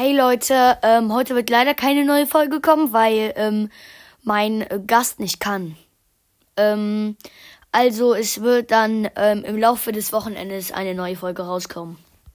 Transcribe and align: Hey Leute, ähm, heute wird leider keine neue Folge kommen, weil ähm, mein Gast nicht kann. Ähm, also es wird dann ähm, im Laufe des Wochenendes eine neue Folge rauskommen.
Hey 0.00 0.16
Leute, 0.16 0.78
ähm, 0.82 1.12
heute 1.12 1.34
wird 1.34 1.50
leider 1.50 1.74
keine 1.74 2.04
neue 2.04 2.28
Folge 2.28 2.60
kommen, 2.60 2.92
weil 2.92 3.32
ähm, 3.34 3.68
mein 4.22 4.64
Gast 4.86 5.18
nicht 5.18 5.40
kann. 5.40 5.76
Ähm, 6.56 7.16
also 7.72 8.14
es 8.14 8.40
wird 8.40 8.70
dann 8.70 9.08
ähm, 9.16 9.42
im 9.42 9.58
Laufe 9.58 9.90
des 9.90 10.12
Wochenendes 10.12 10.70
eine 10.70 10.94
neue 10.94 11.16
Folge 11.16 11.42
rauskommen. 11.42 11.98